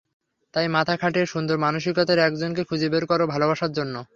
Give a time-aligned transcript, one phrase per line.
[0.53, 3.95] তাই মাথা খাঁটিয়ে সুন্দর মানসিকতার একজনকে খুঁজে বের করো ভালোবাসার জন্য।